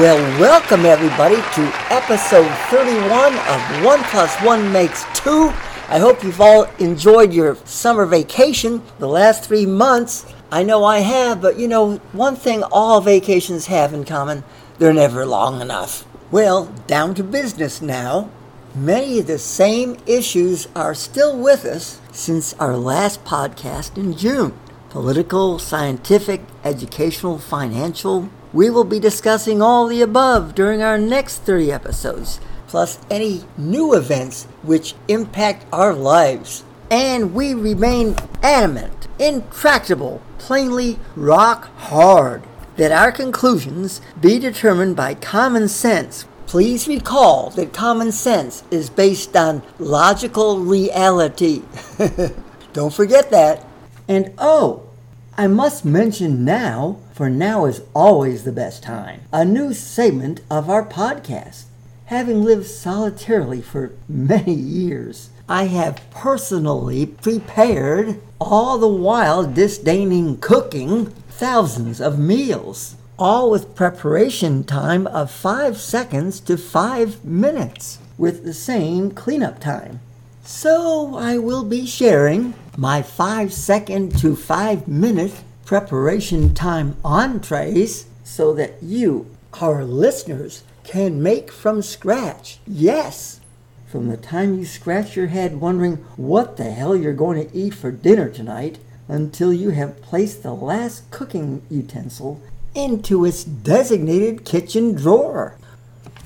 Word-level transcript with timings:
Well, 0.00 0.40
welcome 0.40 0.86
everybody 0.86 1.34
to 1.34 1.72
episode 1.90 2.50
31 2.70 3.34
of 3.34 3.84
1 3.84 4.02
plus 4.04 4.34
1 4.40 4.72
makes 4.72 5.04
2. 5.12 5.52
I 5.90 5.98
hope 5.98 6.24
you've 6.24 6.40
all 6.40 6.64
enjoyed 6.78 7.34
your 7.34 7.56
summer 7.66 8.06
vacation 8.06 8.80
the 8.98 9.06
last 9.06 9.44
three 9.44 9.66
months. 9.66 10.24
I 10.50 10.62
know 10.62 10.84
I 10.84 11.00
have, 11.00 11.42
but 11.42 11.58
you 11.58 11.68
know, 11.68 11.96
one 12.12 12.34
thing 12.34 12.62
all 12.72 13.02
vacations 13.02 13.66
have 13.66 13.92
in 13.92 14.04
common 14.04 14.42
they're 14.78 14.94
never 14.94 15.26
long 15.26 15.60
enough. 15.60 16.06
Well, 16.30 16.72
down 16.86 17.14
to 17.16 17.22
business 17.22 17.82
now. 17.82 18.30
Many 18.74 19.18
of 19.18 19.26
the 19.26 19.38
same 19.38 19.98
issues 20.06 20.66
are 20.74 20.94
still 20.94 21.38
with 21.38 21.66
us 21.66 22.00
since 22.10 22.54
our 22.54 22.74
last 22.74 23.22
podcast 23.26 23.98
in 23.98 24.16
June 24.16 24.58
political, 24.88 25.58
scientific, 25.58 26.40
educational, 26.64 27.38
financial. 27.38 28.30
We 28.52 28.68
will 28.68 28.84
be 28.84 28.98
discussing 28.98 29.62
all 29.62 29.86
the 29.86 30.02
above 30.02 30.54
during 30.54 30.82
our 30.82 30.98
next 30.98 31.38
30 31.38 31.70
episodes, 31.70 32.40
plus 32.66 32.98
any 33.10 33.44
new 33.56 33.94
events 33.94 34.44
which 34.62 34.94
impact 35.06 35.66
our 35.72 35.94
lives. 35.94 36.64
And 36.90 37.32
we 37.32 37.54
remain 37.54 38.16
adamant, 38.42 39.06
intractable, 39.20 40.20
plainly 40.38 40.98
rock 41.14 41.70
hard 41.76 42.42
that 42.76 42.90
our 42.90 43.12
conclusions 43.12 44.00
be 44.20 44.38
determined 44.38 44.96
by 44.96 45.14
common 45.14 45.68
sense. 45.68 46.24
Please 46.46 46.88
recall 46.88 47.50
that 47.50 47.72
common 47.72 48.10
sense 48.10 48.64
is 48.72 48.90
based 48.90 49.36
on 49.36 49.62
logical 49.78 50.58
reality. 50.58 51.62
Don't 52.72 52.92
forget 52.92 53.30
that. 53.30 53.64
And 54.08 54.32
oh, 54.38 54.88
I 55.36 55.46
must 55.46 55.84
mention 55.84 56.44
now, 56.44 56.98
for 57.20 57.28
now 57.28 57.66
is 57.66 57.82
always 57.92 58.44
the 58.44 58.50
best 58.50 58.82
time, 58.82 59.20
a 59.30 59.44
new 59.44 59.74
segment 59.74 60.40
of 60.50 60.70
our 60.70 60.82
podcast. 60.82 61.64
Having 62.06 62.44
lived 62.44 62.64
solitarily 62.64 63.60
for 63.60 63.92
many 64.08 64.54
years, 64.54 65.28
I 65.46 65.64
have 65.64 66.00
personally 66.10 67.04
prepared, 67.04 68.22
all 68.40 68.78
the 68.78 68.88
while 68.88 69.44
disdaining 69.44 70.38
cooking, 70.38 71.10
thousands 71.28 72.00
of 72.00 72.18
meals, 72.18 72.96
all 73.18 73.50
with 73.50 73.74
preparation 73.74 74.64
time 74.64 75.06
of 75.08 75.30
five 75.30 75.76
seconds 75.76 76.40
to 76.40 76.56
five 76.56 77.22
minutes, 77.22 77.98
with 78.16 78.44
the 78.44 78.54
same 78.54 79.10
cleanup 79.10 79.60
time. 79.60 80.00
So 80.42 81.16
I 81.16 81.36
will 81.36 81.64
be 81.64 81.84
sharing 81.84 82.54
my 82.78 83.02
five 83.02 83.52
second 83.52 84.18
to 84.20 84.34
five 84.34 84.88
minute 84.88 85.34
preparation 85.70 86.52
time 86.52 86.96
entrees 87.04 88.06
so 88.24 88.52
that 88.52 88.82
you, 88.82 89.24
our 89.60 89.84
listeners, 89.84 90.64
can 90.82 91.22
make 91.22 91.52
from 91.52 91.80
scratch. 91.80 92.58
Yes! 92.66 93.38
From 93.86 94.08
the 94.08 94.16
time 94.16 94.58
you 94.58 94.64
scratch 94.64 95.14
your 95.14 95.28
head 95.28 95.60
wondering 95.60 95.98
what 96.16 96.56
the 96.56 96.72
hell 96.72 96.96
you're 96.96 97.12
going 97.12 97.46
to 97.46 97.56
eat 97.56 97.72
for 97.72 97.92
dinner 97.92 98.28
tonight 98.28 98.80
until 99.06 99.52
you 99.52 99.70
have 99.70 100.02
placed 100.02 100.42
the 100.42 100.52
last 100.52 101.08
cooking 101.12 101.62
utensil 101.70 102.42
into 102.74 103.24
its 103.24 103.44
designated 103.44 104.44
kitchen 104.44 104.96
drawer. 104.96 105.56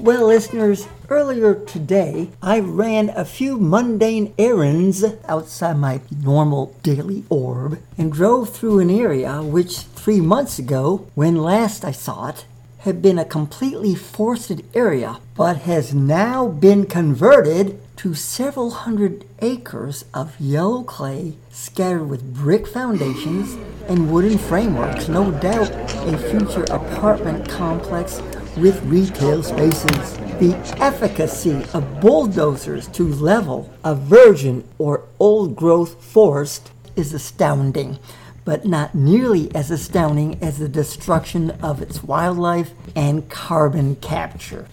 Well, 0.00 0.26
listeners, 0.26 0.88
earlier 1.08 1.54
today 1.54 2.30
I 2.42 2.58
ran 2.58 3.10
a 3.10 3.24
few 3.24 3.58
mundane 3.58 4.34
errands 4.36 5.04
outside 5.28 5.78
my 5.78 6.00
normal 6.10 6.74
daily 6.82 7.22
orb 7.28 7.78
and 7.96 8.12
drove 8.12 8.50
through 8.50 8.80
an 8.80 8.90
area 8.90 9.40
which 9.40 9.78
three 9.78 10.20
months 10.20 10.58
ago, 10.58 11.06
when 11.14 11.36
last 11.36 11.84
I 11.84 11.92
saw 11.92 12.30
it, 12.30 12.44
had 12.78 13.02
been 13.02 13.20
a 13.20 13.24
completely 13.24 13.94
forested 13.94 14.64
area, 14.74 15.20
but 15.36 15.58
has 15.58 15.94
now 15.94 16.48
been 16.48 16.86
converted 16.86 17.80
to 17.98 18.14
several 18.14 18.70
hundred 18.70 19.24
acres 19.40 20.04
of 20.12 20.38
yellow 20.40 20.82
clay 20.82 21.34
scattered 21.50 22.08
with 22.08 22.34
brick 22.34 22.66
foundations 22.66 23.56
and 23.88 24.12
wooden 24.12 24.38
frameworks, 24.38 25.08
no 25.08 25.30
doubt 25.30 25.70
a 26.08 26.18
future 26.18 26.64
apartment 26.64 27.48
complex 27.48 28.20
with 28.56 28.82
retail 28.84 29.42
spaces. 29.42 30.16
The 30.38 30.54
efficacy 30.78 31.64
of 31.72 32.00
bulldozers 32.00 32.88
to 32.88 33.08
level 33.08 33.72
a 33.84 33.94
virgin 33.94 34.68
or 34.78 35.04
old 35.18 35.56
growth 35.56 36.02
forest 36.02 36.70
is 36.96 37.12
astounding, 37.12 37.98
but 38.44 38.64
not 38.64 38.94
nearly 38.94 39.54
as 39.54 39.70
astounding 39.70 40.42
as 40.42 40.58
the 40.58 40.68
destruction 40.68 41.50
of 41.62 41.80
its 41.80 42.02
wildlife 42.02 42.70
and 42.94 43.28
carbon 43.28 43.96
capture. 43.96 44.66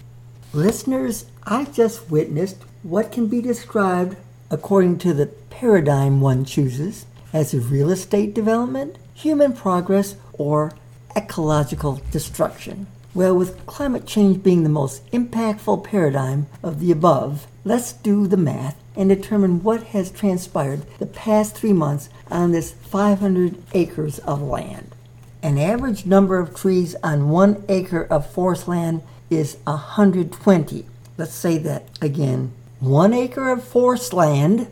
Listeners, 0.53 1.25
I 1.43 1.65
just 1.65 2.09
witnessed 2.09 2.57
what 2.83 3.11
can 3.11 3.27
be 3.27 3.41
described, 3.41 4.17
according 4.49 4.97
to 4.99 5.13
the 5.13 5.27
paradigm 5.27 6.19
one 6.21 6.43
chooses, 6.43 7.05
as 7.31 7.55
real 7.55 7.89
estate 7.89 8.33
development, 8.33 8.97
human 9.13 9.53
progress, 9.53 10.15
or 10.33 10.73
ecological 11.15 12.01
destruction. 12.11 12.87
Well, 13.13 13.35
with 13.35 13.65
climate 13.65 14.07
change 14.07 14.41
being 14.41 14.63
the 14.63 14.69
most 14.69 15.05
impactful 15.11 15.83
paradigm 15.83 16.47
of 16.63 16.79
the 16.79 16.91
above, 16.91 17.45
let's 17.65 17.91
do 17.91 18.25
the 18.25 18.37
math 18.37 18.81
and 18.95 19.09
determine 19.09 19.63
what 19.63 19.83
has 19.87 20.11
transpired 20.11 20.85
the 20.97 21.05
past 21.05 21.55
three 21.55 21.73
months 21.73 22.09
on 22.29 22.51
this 22.51 22.71
500 22.71 23.61
acres 23.73 24.19
of 24.19 24.41
land. 24.41 24.95
An 25.43 25.57
average 25.57 26.05
number 26.05 26.39
of 26.39 26.55
trees 26.55 26.95
on 27.03 27.29
one 27.29 27.65
acre 27.67 28.03
of 28.03 28.31
forest 28.31 28.69
land 28.69 29.01
is 29.29 29.57
120. 29.65 30.85
Let's 31.17 31.33
say 31.33 31.57
that 31.57 31.85
again. 32.01 32.53
One 32.79 33.13
acre 33.13 33.49
of 33.49 33.63
forest 33.63 34.13
land, 34.13 34.67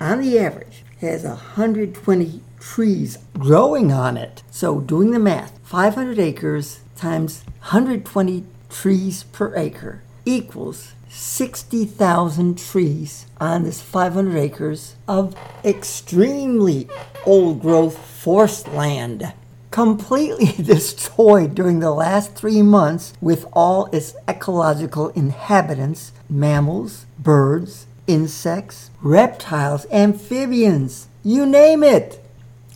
on 0.00 0.20
the 0.20 0.38
average, 0.38 0.82
has 1.00 1.22
120 1.22 2.40
trees 2.58 3.18
growing 3.38 3.92
on 3.92 4.16
it. 4.16 4.42
So, 4.50 4.80
doing 4.80 5.12
the 5.12 5.18
math, 5.18 5.58
500 5.64 6.18
acres 6.18 6.80
times 6.96 7.44
120 7.60 8.44
trees 8.70 9.24
per 9.24 9.54
acre 9.56 10.02
equals 10.24 10.92
60,000 11.08 12.58
trees 12.58 13.26
on 13.40 13.62
this 13.62 13.80
500 13.80 14.36
acres 14.36 14.96
of 15.06 15.36
extremely 15.64 16.88
old 17.24 17.60
growth 17.60 17.96
forest 17.96 18.68
land. 18.68 19.32
Completely 19.70 20.46
destroyed 20.62 21.54
during 21.54 21.78
the 21.78 21.92
last 21.92 22.34
three 22.34 22.62
months 22.62 23.12
with 23.20 23.46
all 23.52 23.86
its 23.92 24.14
ecological 24.28 25.10
inhabitants 25.10 26.12
mammals, 26.28 27.06
birds, 27.18 27.86
insects, 28.06 28.90
reptiles, 29.00 29.86
amphibians, 29.92 31.08
you 31.22 31.46
name 31.46 31.82
it. 31.82 32.20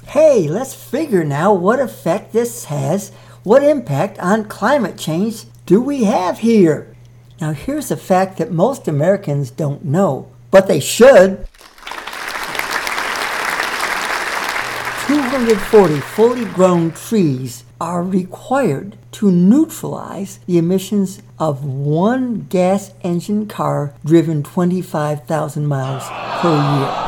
Hey, 0.07 0.49
let's 0.49 0.75
figure 0.75 1.25
now 1.25 1.53
what 1.53 1.81
effect 1.81 2.33
this 2.33 2.67
has 2.67 3.13
what 3.45 3.63
impact 3.63 4.19
on 4.19 4.45
climate 4.45 4.99
change 4.99 5.45
do 5.67 5.81
we 5.81 6.05
have 6.05 6.41
here? 6.41 6.95
Now, 7.41 7.53
here's 7.53 7.91
a 7.91 7.97
fact 7.97 8.39
that 8.39 8.51
most 8.51 8.89
Americans 8.89 9.51
don't 9.51 9.85
know, 9.85 10.31
but 10.51 10.67
they 10.67 10.81
should. 10.81 11.47
240 15.07 16.01
fully 16.01 16.45
grown 16.47 16.91
trees 16.91 17.65
are 17.81 18.03
required 18.03 18.99
to 19.13 19.31
neutralize 19.31 20.39
the 20.47 20.59
emissions 20.59 21.23
of 21.39 21.65
one 21.65 22.47
gas 22.51 22.93
engine 23.03 23.47
car 23.47 23.95
driven 24.05 24.43
25,000 24.43 25.67
miles 25.67 26.05
per 26.43 26.55
year. 26.55 27.08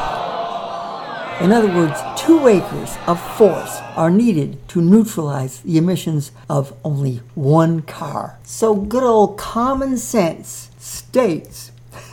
In 1.40 1.52
other 1.52 1.75
words, 1.75 1.98
two 2.19 2.46
acres 2.48 2.98
of 3.06 3.19
forest 3.38 3.82
are 3.96 4.10
needed 4.10 4.69
to 4.69 4.82
neutralize 4.82 5.60
the 5.62 5.78
emissions 5.78 6.32
of 6.50 6.76
only 6.84 7.22
one 7.34 7.81
car. 7.81 8.38
So 8.42 8.75
good 8.75 9.02
old 9.02 9.38
common 9.38 9.96
sense 9.96 10.70
states 10.78 11.72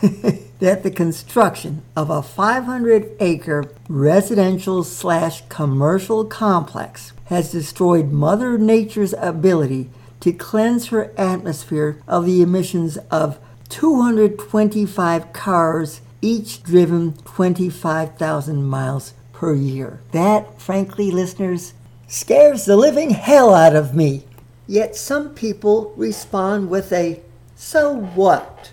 that 0.60 0.82
the 0.82 0.90
construction 0.90 1.82
of 1.94 2.08
a 2.08 2.22
500 2.22 3.16
acre 3.20 3.70
residential 3.86 4.82
slash 4.82 5.42
commercial 5.50 6.24
complex 6.24 7.12
has 7.26 7.52
destroyed 7.52 8.10
Mother 8.10 8.56
Nature's 8.56 9.12
ability 9.18 9.90
to 10.20 10.32
cleanse 10.32 10.86
her 10.86 11.12
atmosphere 11.18 12.00
of 12.08 12.24
the 12.24 12.40
emissions 12.40 12.96
of 13.10 13.38
225 13.68 15.34
cars, 15.34 16.00
each 16.22 16.62
driven 16.62 17.12
25,000 17.24 18.64
miles 18.64 19.12
per 19.38 19.54
year. 19.54 20.00
That, 20.10 20.60
frankly, 20.60 21.12
listeners, 21.12 21.72
scares 22.08 22.64
the 22.64 22.76
living 22.76 23.10
hell 23.10 23.54
out 23.54 23.76
of 23.76 23.94
me. 23.94 24.24
Yet 24.66 24.96
some 24.96 25.30
people 25.30 25.92
respond 25.96 26.70
with 26.70 26.92
a 26.92 27.20
so 27.54 27.94
what? 27.94 28.72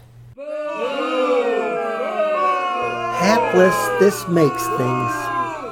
Hapless 3.20 3.76
this 4.00 4.28
makes 4.28 4.68
things, 4.70 5.12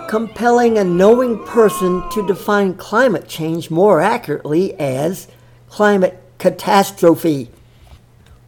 compelling 0.10 0.78
a 0.78 0.84
knowing 0.84 1.44
person 1.44 2.08
to 2.12 2.28
define 2.28 2.76
climate 2.76 3.28
change 3.28 3.72
more 3.72 4.00
accurately 4.00 4.80
as 4.80 5.28
climate 5.70 6.22
catastrophe. 6.38 7.50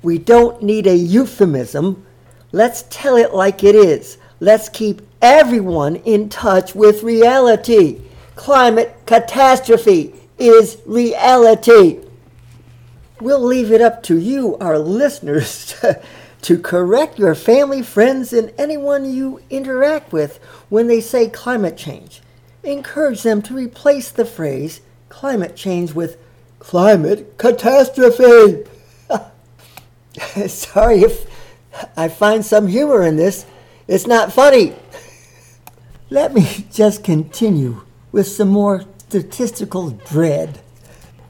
We 0.04 0.20
don't 0.20 0.62
need 0.62 0.86
a 0.86 0.96
euphemism. 0.96 2.06
Let's 2.52 2.86
tell 2.92 3.16
it 3.18 3.34
like 3.34 3.64
it 3.64 3.74
is. 3.74 4.20
Let's 4.40 4.70
keep 4.70 5.02
everyone 5.22 5.98
in 5.98 6.30
touch 6.30 6.76
with 6.76 7.04
reality. 7.04 8.02
Climate 8.36 8.96
catastrophe 9.06 10.14
is 10.38 10.78
reality. 10.86 12.00
We'll 13.22 13.44
leave 13.44 13.72
it 13.72 13.82
up 13.82 14.04
to 14.04 14.18
you, 14.18 14.58
our 14.58 14.78
listeners, 14.78 15.66
to, 15.82 16.02
to 16.42 16.60
correct 16.60 17.18
your 17.18 17.34
family, 17.34 17.82
friends, 17.82 18.34
and 18.34 18.54
anyone 18.58 19.06
you 19.12 19.42
interact 19.50 20.12
with 20.12 20.38
when 20.70 20.88
they 20.88 21.00
say 21.00 21.30
climate 21.30 21.78
change. 21.78 22.22
Encourage 22.64 23.22
them 23.22 23.42
to 23.44 23.54
replace 23.54 24.12
the 24.12 24.26
phrase 24.26 24.82
climate 25.08 25.56
change 25.56 25.94
with 25.94 26.18
climate 26.60 27.38
catastrophe. 27.38 28.64
Sorry 30.48 31.02
if 31.02 31.26
I 31.96 32.10
find 32.10 32.44
some 32.46 32.68
humor 32.68 33.04
in 33.04 33.16
this. 33.16 33.46
It's 33.88 34.08
not 34.08 34.34
funny. 34.34 34.76
Let 36.10 36.34
me 36.34 36.66
just 36.72 37.04
continue 37.04 37.84
with 38.12 38.28
some 38.28 38.50
more 38.50 38.86
statistical 38.98 39.92
dread. 39.92 40.60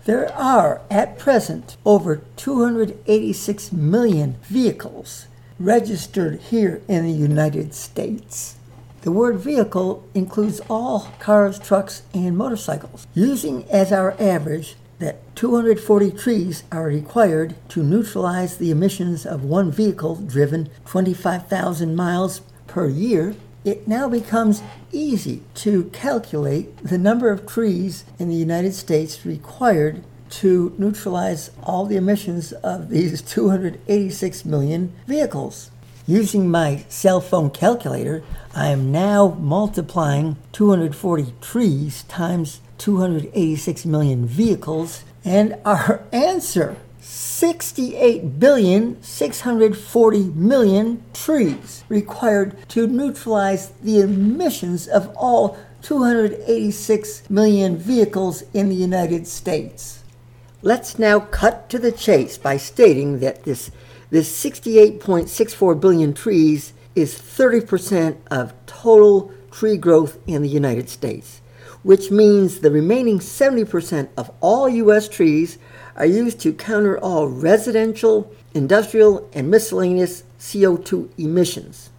There 0.06 0.32
are, 0.34 0.82
at 0.90 1.20
present, 1.20 1.76
over 1.86 2.22
286 2.38 3.74
million 3.74 4.38
vehicles 4.44 5.28
registered 5.60 6.40
here 6.40 6.82
in 6.88 7.04
the 7.04 7.12
United 7.12 7.74
States. 7.74 8.56
The 9.02 9.12
word 9.12 9.38
vehicle 9.38 10.08
includes 10.14 10.62
all 10.70 11.12
cars, 11.20 11.60
trucks, 11.60 12.04
and 12.14 12.38
motorcycles. 12.38 13.06
Using 13.14 13.66
as 13.70 13.92
our 13.92 14.16
average 14.18 14.78
that 15.00 15.36
240 15.36 16.12
trees 16.12 16.64
are 16.72 16.86
required 16.86 17.56
to 17.70 17.84
neutralize 17.84 18.58
the 18.58 18.72
emissions 18.72 19.26
of 19.26 19.44
one 19.44 19.72
vehicle 19.72 20.16
driven 20.16 20.70
25,000 20.86 21.96
miles 21.96 22.42
per 22.68 22.88
year, 22.88 23.36
it 23.64 23.88
now 23.88 24.08
becomes 24.08 24.62
easy 24.92 25.42
to 25.56 25.86
calculate 25.86 26.78
the 26.78 26.98
number 26.98 27.30
of 27.30 27.48
trees 27.48 28.06
in 28.20 28.30
the 28.30 28.36
United 28.36 28.74
States 28.74 29.26
required 29.26 30.04
to 30.30 30.74
neutralize 30.78 31.52
all 31.64 31.86
the 31.86 31.98
emissions 31.98 32.52
of 32.52 32.90
these 32.90 33.22
286 33.22 34.46
million 34.46 34.94
vehicles. 35.08 35.72
Using 36.08 36.50
my 36.52 36.86
cell 36.88 37.20
phone 37.20 37.50
calculator, 37.50 38.24
I 38.54 38.68
am 38.68 38.92
now 38.92 39.36
multiplying 39.40 40.38
240 40.52 41.34
trees 41.42 42.04
times 42.04 42.62
286 42.78 43.86
million 43.86 44.26
vehicles, 44.26 45.04
and 45.24 45.58
our 45.66 46.04
answer 46.12 46.78
68 47.00 48.40
billion 48.40 49.02
640 49.04 50.24
million 50.30 51.04
trees 51.14 51.84
required 51.88 52.58
to 52.70 52.88
neutralize 52.88 53.70
the 53.84 54.00
emissions 54.00 54.88
of 54.88 55.16
all 55.16 55.58
286 55.82 57.30
million 57.30 57.78
vehicles 57.78 58.44
in 58.54 58.70
the 58.70 58.76
United 58.76 59.28
States. 59.28 60.04
Let's 60.64 60.98
now 60.98 61.20
cut 61.20 61.70
to 61.70 61.78
the 61.78 61.92
chase 61.92 62.40
by 62.40 62.58
stating 62.58 63.20
that 63.20 63.44
this 63.44 63.70
this 64.10 64.44
68.64 64.44 65.80
billion 65.80 66.14
trees 66.14 66.74
is 66.96 67.20
30% 67.20 68.18
of 68.32 68.54
total 68.66 69.32
tree 69.52 69.78
growth 69.78 70.18
in 70.26 70.42
the 70.42 70.50
United 70.50 70.90
States, 70.90 71.42
which 71.86 72.10
means 72.10 72.62
the 72.62 72.72
remaining 72.72 73.20
70% 73.20 74.10
of 74.18 74.32
all 74.42 74.68
U.S. 74.68 75.08
trees 75.08 75.60
are 75.96 76.08
used 76.08 76.40
to 76.40 76.52
counter 76.52 76.98
all 76.98 77.28
residential, 77.28 78.34
industrial, 78.56 79.30
and 79.34 79.52
miscellaneous 79.52 80.24
CO2 80.40 81.12
emissions. 81.20 81.92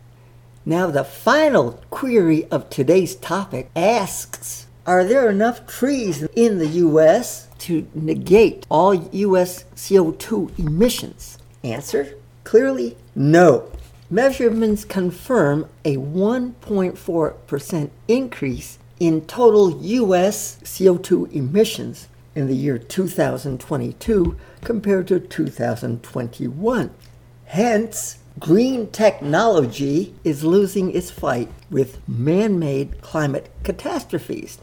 Now, 0.65 0.91
the 0.91 1.05
final 1.05 1.81
query 1.91 2.47
of 2.51 2.69
today's 2.69 3.15
topic 3.15 3.71
asks 3.77 4.67
Are 4.89 5.05
there 5.05 5.31
enough 5.31 5.69
trees 5.69 6.25
in 6.35 6.59
the 6.59 6.67
U.S. 6.67 7.47
to 7.59 7.87
negate 7.95 8.67
all 8.69 8.93
U.S. 8.93 9.67
CO2 9.77 10.59
emissions? 10.59 11.39
Answer 11.63 12.17
clearly 12.43 12.97
no. 13.15 13.71
Measurements 14.11 14.85
confirm 14.85 15.69
a 15.85 15.95
1.4% 15.95 17.91
increase 18.09 18.79
in 18.99 19.27
total 19.27 19.83
U.S. 19.83 20.59
CO2 20.63 21.33
emissions 21.33 22.09
in 22.35 22.47
the 22.47 22.55
year 22.55 22.79
2022 22.79 24.37
compared 24.63 25.09
to 25.09 25.21
2021. 25.21 26.91
Hence, 27.47 28.19
green 28.39 28.91
technology 28.91 30.15
is 30.25 30.45
losing 30.45 30.95
its 30.95 31.11
fight 31.11 31.49
with 31.71 32.07
man 32.09 32.59
made 32.59 33.01
climate 33.01 33.51
catastrophes. 33.65 34.59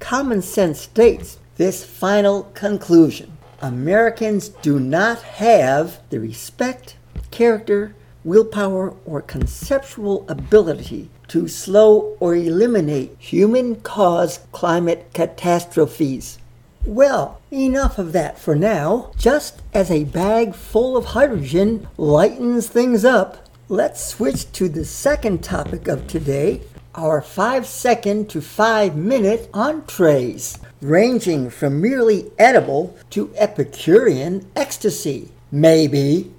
Common 0.00 0.42
sense 0.42 0.80
states 0.80 1.38
this 1.56 1.84
final 1.84 2.44
conclusion 2.54 3.36
Americans 3.60 4.48
do 4.48 4.80
not 4.80 5.22
have 5.22 6.00
the 6.10 6.18
respect, 6.18 6.96
character, 7.30 7.94
willpower, 8.24 8.94
or 9.04 9.22
conceptual 9.22 10.24
ability 10.28 11.10
to 11.28 11.48
slow 11.48 12.16
or 12.20 12.34
eliminate 12.34 13.16
human 13.18 13.76
caused 13.76 14.40
climate 14.52 15.08
catastrophes. 15.12 16.38
Well, 16.84 17.40
enough 17.50 17.98
of 17.98 18.12
that 18.12 18.38
for 18.38 18.54
now. 18.54 19.12
Just 19.16 19.62
as 19.72 19.90
a 19.90 20.04
bag 20.04 20.54
full 20.54 20.96
of 20.96 21.06
hydrogen 21.06 21.88
lightens 21.96 22.68
things 22.68 23.04
up, 23.04 23.48
let's 23.68 24.04
switch 24.04 24.50
to 24.52 24.68
the 24.68 24.84
second 24.84 25.44
topic 25.44 25.88
of 25.88 26.06
today 26.06 26.62
our 26.94 27.22
five 27.22 27.66
second 27.66 28.28
to 28.28 28.40
five 28.40 28.94
minute 28.96 29.48
entrees 29.54 30.58
ranging 30.80 31.48
from 31.48 31.80
merely 31.80 32.30
edible 32.38 32.96
to 33.08 33.32
Epicurean 33.36 34.46
ecstasy, 34.56 35.30
maybe, 35.50 36.32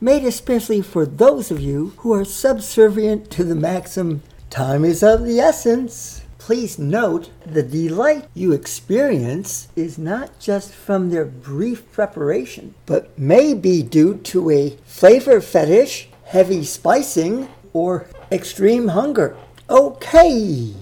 made 0.00 0.24
especially 0.24 0.82
for 0.82 1.04
those 1.04 1.50
of 1.50 1.60
you 1.60 1.92
who 1.98 2.12
are 2.12 2.24
subservient 2.24 3.30
to 3.30 3.44
the 3.44 3.54
maxim, 3.54 4.22
time 4.50 4.84
is 4.84 5.02
of 5.02 5.24
the 5.24 5.40
essence. 5.40 6.22
Please 6.38 6.78
note 6.78 7.30
the 7.44 7.62
delight 7.62 8.26
you 8.32 8.52
experience 8.52 9.68
is 9.76 9.98
not 9.98 10.38
just 10.38 10.72
from 10.72 11.10
their 11.10 11.24
brief 11.24 11.90
preparation, 11.92 12.74
but 12.86 13.18
may 13.18 13.52
be 13.52 13.82
due 13.82 14.14
to 14.14 14.50
a 14.50 14.76
flavor 14.84 15.40
fetish, 15.40 16.08
heavy 16.24 16.64
spicing, 16.64 17.48
or 17.72 18.06
extreme 18.32 18.88
hunger. 18.88 19.36
Okay, 19.68 20.72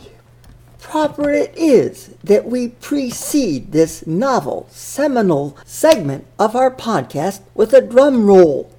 proper 0.78 1.30
it 1.30 1.52
is 1.56 2.14
that 2.23 2.46
we 2.46 2.68
precede 2.68 3.73
this 3.73 4.06
novel, 4.06 4.68
seminal 4.70 5.56
segment 5.64 6.25
of 6.38 6.54
our 6.54 6.70
podcast 6.70 7.40
with 7.54 7.73
a 7.73 7.80
drum 7.80 8.26
roll. 8.26 8.70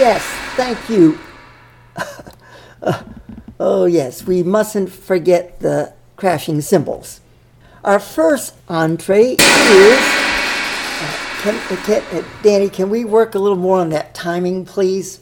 Yes, 0.00 0.24
thank 0.56 0.88
you. 0.88 1.18
oh, 3.60 3.84
yes, 3.84 4.26
we 4.26 4.42
mustn't 4.42 4.88
forget 4.88 5.60
the 5.60 5.92
crashing 6.16 6.62
cymbals. 6.62 7.20
Our 7.84 7.98
first 7.98 8.54
entree 8.66 9.36
is. 9.38 10.00
Can, 11.42 11.60
can, 11.84 12.24
Danny, 12.42 12.70
can 12.70 12.88
we 12.88 13.04
work 13.04 13.34
a 13.34 13.38
little 13.38 13.58
more 13.58 13.78
on 13.78 13.90
that 13.90 14.14
timing, 14.14 14.64
please? 14.64 15.20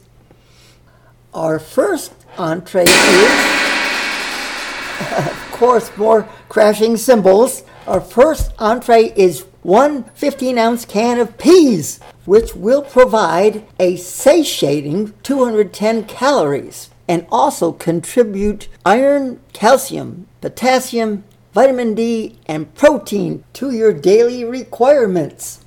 Our 1.35 1.58
first 1.58 2.12
entree 2.37 2.85
is, 2.85 2.88
of 5.26 5.49
course, 5.50 5.90
more 5.97 6.28
crashing 6.49 6.97
cymbals. 6.97 7.64
Our 7.88 8.00
first 8.00 8.52
entree 8.61 9.12
is 9.16 9.44
one 9.68 10.02
15 10.14 10.56
ounce 10.56 10.87
can 10.87 11.18
of 11.18 11.37
peas, 11.37 12.00
which 12.25 12.54
will 12.54 12.80
provide 12.80 13.62
a 13.78 13.96
satiating 13.96 15.12
210 15.22 16.04
calories 16.04 16.88
and 17.06 17.26
also 17.30 17.72
contribute 17.72 18.66
iron, 18.87 19.38
calcium, 19.52 20.26
potassium, 20.40 21.22
vitamin 21.52 21.94
D, 21.94 22.38
and 22.46 22.75
protein 22.75 23.44
to 23.52 23.70
your 23.70 23.92
daily 23.92 24.42
requirements. 24.42 25.62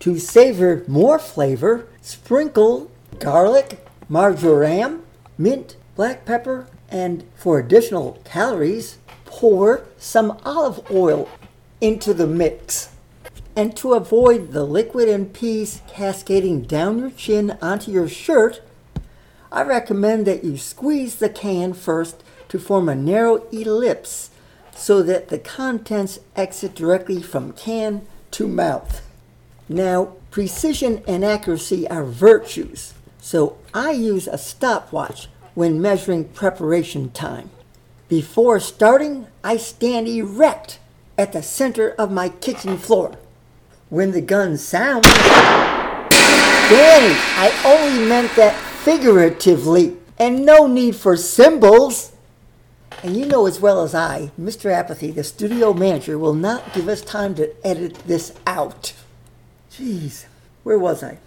To 0.00 0.18
savor 0.18 0.84
more 0.86 1.18
flavor, 1.18 1.88
sprinkle 2.02 2.90
garlic, 3.18 3.88
marjoram, 4.06 5.00
mint, 5.38 5.76
black 5.94 6.26
pepper, 6.26 6.66
and 6.90 7.24
for 7.34 7.58
additional 7.58 8.18
calories, 8.22 8.98
pour 9.24 9.86
some 9.96 10.38
olive 10.44 10.90
oil 10.90 11.26
into 11.80 12.12
the 12.12 12.26
mix. 12.26 12.90
And 13.56 13.74
to 13.78 13.94
avoid 13.94 14.52
the 14.52 14.64
liquid 14.64 15.08
and 15.08 15.32
peas 15.32 15.80
cascading 15.88 16.62
down 16.64 16.98
your 16.98 17.10
chin 17.10 17.56
onto 17.62 17.90
your 17.90 18.06
shirt, 18.06 18.60
I 19.50 19.62
recommend 19.62 20.26
that 20.26 20.44
you 20.44 20.58
squeeze 20.58 21.16
the 21.16 21.30
can 21.30 21.72
first 21.72 22.22
to 22.48 22.58
form 22.58 22.88
a 22.90 22.94
narrow 22.94 23.46
ellipse 23.50 24.30
so 24.74 25.02
that 25.02 25.28
the 25.28 25.38
contents 25.38 26.20
exit 26.36 26.74
directly 26.74 27.22
from 27.22 27.54
can 27.54 28.06
to 28.32 28.46
mouth. 28.46 29.00
Now, 29.70 30.12
precision 30.30 31.02
and 31.08 31.24
accuracy 31.24 31.88
are 31.88 32.04
virtues, 32.04 32.92
so 33.20 33.56
I 33.72 33.92
use 33.92 34.28
a 34.28 34.36
stopwatch 34.36 35.28
when 35.54 35.80
measuring 35.80 36.24
preparation 36.28 37.10
time. 37.10 37.48
Before 38.08 38.60
starting, 38.60 39.28
I 39.42 39.56
stand 39.56 40.08
erect 40.08 40.78
at 41.16 41.32
the 41.32 41.42
center 41.42 41.92
of 41.92 42.12
my 42.12 42.28
kitchen 42.28 42.76
floor. 42.76 43.16
When 43.88 44.10
the 44.10 44.20
gun 44.20 44.58
sounds, 44.58 45.06
Danny, 46.68 47.14
I 47.36 47.52
only 47.64 48.04
meant 48.08 48.34
that 48.34 48.56
figuratively, 48.82 49.96
and 50.18 50.44
no 50.44 50.66
need 50.66 50.96
for 50.96 51.16
cymbals. 51.16 52.10
And 53.04 53.16
you 53.16 53.26
know 53.26 53.46
as 53.46 53.60
well 53.60 53.84
as 53.84 53.94
I, 53.94 54.32
Mr. 54.40 54.72
Apathy, 54.72 55.12
the 55.12 55.22
studio 55.22 55.72
manager, 55.72 56.18
will 56.18 56.34
not 56.34 56.74
give 56.74 56.88
us 56.88 57.00
time 57.00 57.36
to 57.36 57.54
edit 57.64 57.94
this 58.06 58.32
out. 58.44 58.92
Jeez, 59.70 60.24
where 60.64 60.80
was 60.80 61.04
I? 61.04 61.18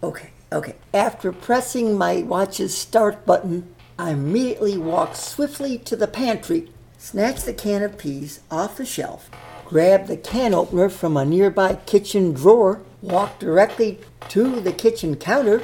Okay, 0.00 0.30
okay. 0.52 0.76
After 0.94 1.32
pressing 1.32 1.98
my 1.98 2.22
watch's 2.22 2.78
start 2.78 3.26
button, 3.26 3.74
I 3.98 4.10
immediately 4.10 4.78
walked 4.78 5.16
swiftly 5.16 5.76
to 5.78 5.96
the 5.96 6.06
pantry, 6.06 6.70
snatched 6.98 7.46
the 7.46 7.52
can 7.52 7.82
of 7.82 7.98
peas 7.98 8.38
off 8.48 8.76
the 8.76 8.86
shelf, 8.86 9.28
grab 9.68 10.06
the 10.06 10.16
can 10.16 10.54
opener 10.54 10.88
from 10.88 11.16
a 11.16 11.24
nearby 11.26 11.74
kitchen 11.84 12.32
drawer, 12.32 12.80
walk 13.02 13.38
directly 13.38 13.98
to 14.26 14.60
the 14.60 14.72
kitchen 14.72 15.14
counter, 15.14 15.62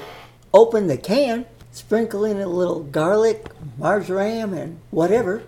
open 0.53 0.89
the 0.89 0.99
can, 0.99 1.47
sprinkle 1.73 2.23
in 2.23 2.39
a 2.39 2.47
little 2.47 2.83
garlic, 2.83 3.47
marjoram, 3.79 4.53
and 4.53 4.79
whatever, 4.91 5.43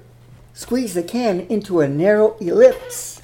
squeeze 0.54 0.94
the 0.94 1.02
can 1.02 1.40
into 1.40 1.80
a 1.80 1.88
narrow 1.88 2.34
ellipse, 2.38 3.20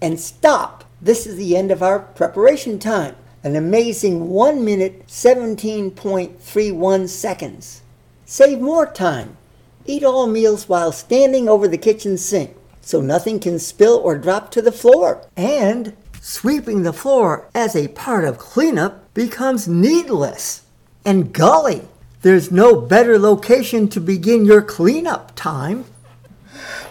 and 0.00 0.20
stop. 0.20 0.84
This 1.00 1.26
is 1.26 1.34
the 1.34 1.56
end 1.56 1.72
of 1.72 1.82
our 1.82 1.98
preparation 1.98 2.78
time. 2.78 3.16
An 3.42 3.56
amazing 3.56 4.28
1 4.28 4.64
minute 4.64 5.08
17.31 5.08 7.08
seconds. 7.08 7.82
Save 8.24 8.60
more 8.60 8.86
time. 8.86 9.36
Eat 9.84 10.04
all 10.04 10.28
meals 10.28 10.68
while 10.68 10.92
standing 10.92 11.48
over 11.48 11.66
the 11.66 11.76
kitchen 11.76 12.16
sink 12.16 12.54
so 12.82 13.00
nothing 13.00 13.40
can 13.40 13.58
spill 13.58 13.96
or 13.96 14.18
drop 14.18 14.50
to 14.50 14.60
the 14.60 14.72
floor. 14.72 15.24
And 15.36 15.96
sweeping 16.20 16.82
the 16.82 16.92
floor 16.92 17.48
as 17.54 17.74
a 17.74 17.88
part 17.88 18.24
of 18.24 18.38
cleanup 18.38 19.14
becomes 19.14 19.66
needless. 19.66 20.62
And 21.04 21.32
golly, 21.32 21.88
there's 22.22 22.52
no 22.52 22.80
better 22.80 23.18
location 23.18 23.88
to 23.88 24.00
begin 24.00 24.44
your 24.44 24.62
cleanup 24.62 25.34
time. 25.34 25.86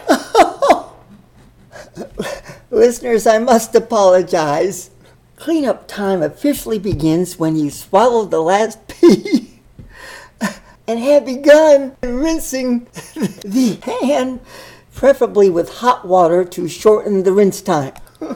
Listeners, 2.70 3.26
I 3.26 3.38
must 3.38 3.74
apologize. 3.74 4.90
Cleanup 5.36 5.88
time 5.88 6.22
officially 6.22 6.78
begins 6.78 7.38
when 7.38 7.56
you 7.56 7.70
swallow 7.70 8.24
the 8.24 8.40
last 8.40 8.86
pea 9.00 9.60
and 10.86 10.98
have 10.98 11.24
begun 11.24 11.96
rinsing 12.02 12.80
the 13.44 13.78
hand, 13.82 14.40
preferably 15.02 15.50
with 15.50 15.68
hot 15.68 16.06
water 16.06 16.44
to 16.44 16.68
shorten 16.68 17.24
the 17.24 17.32
rinse 17.32 17.60
time. 17.60 17.92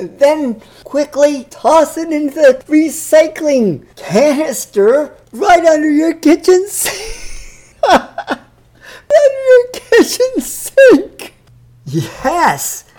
then 0.00 0.58
quickly 0.82 1.44
toss 1.50 1.98
it 1.98 2.10
into 2.10 2.36
the 2.36 2.64
recycling 2.68 3.84
canister 3.96 5.14
right 5.30 5.62
under 5.66 5.90
your 5.90 6.14
kitchen 6.14 6.66
sink. 6.68 7.76
under 7.90 8.14
your 9.12 9.66
kitchen 9.74 10.40
sink. 10.40 11.34
Yes. 11.84 12.90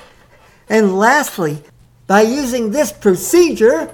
And 0.69 0.95
lastly, 0.95 1.63
by 2.05 2.21
using 2.21 2.69
this 2.69 2.91
procedure, 2.91 3.89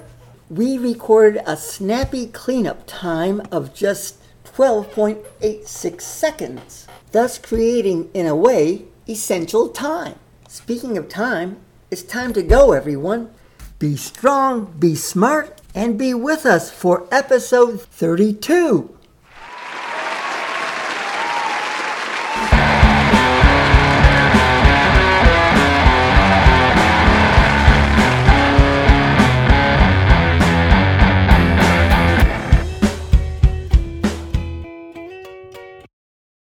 we 0.50 0.76
recorded 0.76 1.42
a 1.46 1.56
snappy 1.56 2.26
cleanup 2.26 2.82
time 2.86 3.40
of 3.50 3.72
just 3.72 4.18
12.86 4.44 6.02
seconds, 6.02 6.86
thus 7.12 7.38
creating, 7.38 8.10
in 8.12 8.26
a 8.26 8.36
way, 8.36 8.84
essential 9.08 9.68
time. 9.68 10.16
Speaking 10.48 10.98
of 10.98 11.08
time, 11.08 11.58
it's 11.90 12.02
time 12.02 12.32
to 12.34 12.42
go, 12.42 12.72
everyone. 12.72 13.30
Be 13.78 13.96
strong, 13.96 14.74
be 14.78 14.94
smart, 14.94 15.60
and 15.74 15.98
be 15.98 16.12
with 16.12 16.44
us 16.44 16.70
for 16.70 17.06
episode 17.10 17.80
32. 17.80 18.97